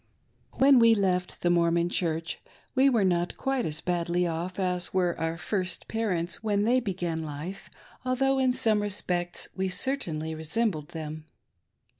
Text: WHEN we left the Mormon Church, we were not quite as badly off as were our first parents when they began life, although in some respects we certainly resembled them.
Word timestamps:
WHEN 0.53 0.79
we 0.79 0.95
left 0.95 1.43
the 1.43 1.51
Mormon 1.51 1.87
Church, 1.87 2.41
we 2.73 2.89
were 2.89 3.03
not 3.03 3.37
quite 3.37 3.67
as 3.67 3.81
badly 3.81 4.25
off 4.25 4.57
as 4.59 4.91
were 4.95 5.15
our 5.19 5.37
first 5.37 5.87
parents 5.87 6.41
when 6.43 6.63
they 6.63 6.79
began 6.79 7.23
life, 7.23 7.69
although 8.03 8.39
in 8.39 8.51
some 8.51 8.81
respects 8.81 9.47
we 9.55 9.69
certainly 9.69 10.33
resembled 10.33 10.87
them. 10.89 11.25